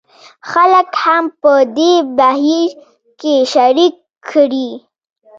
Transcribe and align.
خلک 0.51 0.87
هم 1.03 1.23
په 1.41 1.53
دې 1.77 1.93
بهیر 2.17 2.69
کې 3.19 3.35
شریک 3.53 3.93
کړي. 4.29 4.69